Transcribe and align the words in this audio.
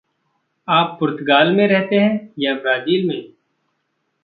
आप 0.67 0.95
पुर्त्तगाल 0.99 1.51
में 1.55 1.67
रहते 1.67 1.95
हैं 1.95 2.29
या 2.39 2.53
ब्राज़ील 2.55 3.07
में? 3.07 3.31